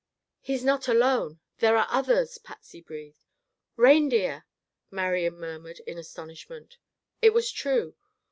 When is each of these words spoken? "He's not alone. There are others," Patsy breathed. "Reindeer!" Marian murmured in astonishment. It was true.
"He's 0.39 0.63
not 0.63 0.87
alone. 0.87 1.41
There 1.59 1.77
are 1.77 1.85
others," 1.87 2.39
Patsy 2.39 2.81
breathed. 2.81 3.19
"Reindeer!" 3.75 4.47
Marian 4.89 5.35
murmured 5.35 5.77
in 5.85 5.99
astonishment. 5.99 6.79
It 7.21 7.35
was 7.35 7.51
true. 7.51 7.93